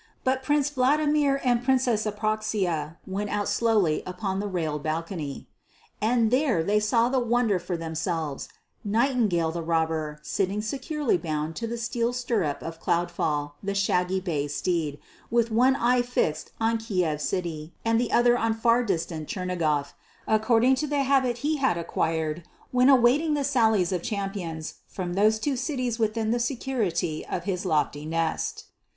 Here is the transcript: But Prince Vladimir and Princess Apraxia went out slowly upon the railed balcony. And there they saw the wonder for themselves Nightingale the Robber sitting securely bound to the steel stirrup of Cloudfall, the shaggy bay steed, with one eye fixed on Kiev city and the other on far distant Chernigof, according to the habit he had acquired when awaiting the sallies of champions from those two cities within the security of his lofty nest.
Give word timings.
But 0.23 0.41
Prince 0.41 0.71
Vladimir 0.71 1.39
and 1.43 1.63
Princess 1.63 2.07
Apraxia 2.07 2.97
went 3.05 3.29
out 3.29 3.47
slowly 3.47 4.01
upon 4.07 4.39
the 4.39 4.47
railed 4.47 4.81
balcony. 4.81 5.45
And 6.01 6.31
there 6.31 6.63
they 6.63 6.79
saw 6.79 7.07
the 7.07 7.19
wonder 7.19 7.59
for 7.59 7.77
themselves 7.77 8.49
Nightingale 8.83 9.51
the 9.51 9.61
Robber 9.61 10.19
sitting 10.23 10.59
securely 10.63 11.19
bound 11.19 11.55
to 11.57 11.67
the 11.67 11.77
steel 11.77 12.13
stirrup 12.13 12.63
of 12.63 12.81
Cloudfall, 12.81 13.53
the 13.61 13.75
shaggy 13.75 14.19
bay 14.19 14.47
steed, 14.47 14.97
with 15.29 15.51
one 15.51 15.75
eye 15.75 16.01
fixed 16.01 16.49
on 16.59 16.79
Kiev 16.79 17.21
city 17.21 17.71
and 17.85 17.99
the 17.99 18.11
other 18.11 18.35
on 18.35 18.55
far 18.55 18.83
distant 18.83 19.27
Chernigof, 19.27 19.93
according 20.27 20.73
to 20.77 20.87
the 20.87 21.03
habit 21.03 21.37
he 21.45 21.57
had 21.57 21.77
acquired 21.77 22.41
when 22.71 22.89
awaiting 22.89 23.35
the 23.35 23.43
sallies 23.43 23.91
of 23.91 24.01
champions 24.01 24.79
from 24.87 25.13
those 25.13 25.37
two 25.37 25.55
cities 25.55 25.99
within 25.99 26.31
the 26.31 26.39
security 26.39 27.23
of 27.27 27.43
his 27.43 27.65
lofty 27.67 28.07
nest. 28.07 28.63